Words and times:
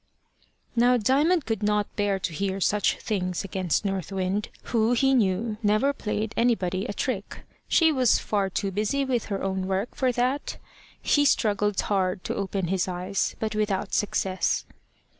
Now 0.75 0.97
Diamond 0.97 1.45
could 1.45 1.61
not 1.61 1.95
bear 1.95 2.17
to 2.17 2.33
hear 2.33 2.59
such 2.59 2.97
things 2.97 3.43
against 3.43 3.85
North 3.85 4.11
Wind, 4.11 4.49
who, 4.73 4.93
he 4.93 5.13
knew, 5.13 5.57
never 5.61 5.93
played 5.93 6.33
anybody 6.35 6.85
a 6.87 6.93
trick. 6.93 7.41
She 7.67 7.91
was 7.91 8.17
far 8.17 8.49
too 8.49 8.71
busy 8.71 9.05
with 9.05 9.25
her 9.25 9.43
own 9.43 9.67
work 9.67 9.93
for 9.93 10.11
that. 10.11 10.57
He 10.99 11.23
struggled 11.23 11.79
hard 11.81 12.23
to 12.23 12.35
open 12.35 12.69
his 12.69 12.87
eyes, 12.87 13.35
but 13.39 13.53
without 13.53 13.93
success. 13.93 14.65